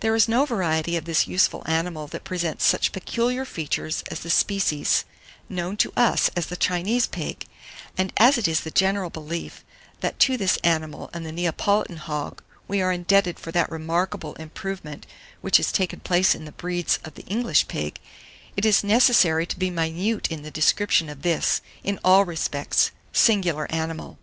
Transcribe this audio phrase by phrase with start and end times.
[0.02, 4.30] THERE IS NO VARIETY OF THIS USEFUL ANIMAL that presents such peculiar features as the
[4.30, 5.04] species
[5.48, 7.48] known to us as the Chinese pig;
[7.98, 9.64] and as it is the general belief
[10.02, 15.04] that to this animal and the Neapolitan hog we are indebted for that remarkable improvement
[15.40, 17.98] which has taken place in the breeds of the English pig,
[18.56, 23.66] it is necessary to be minute in the description of this, in all respects, singular
[23.74, 24.16] animal.